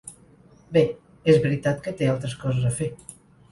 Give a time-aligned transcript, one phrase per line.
[0.77, 0.83] Bé,
[1.35, 2.93] és veritat que té altres coses a fer.